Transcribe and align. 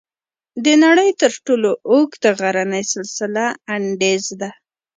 د 0.63 0.65
نړۍ 0.83 1.09
تر 1.21 1.31
ټولو 1.45 1.69
اوږد 1.91 2.23
غرنی 2.39 2.83
سلسله 2.93 3.45
"انډیز" 3.75 4.25
ده. 4.41 4.49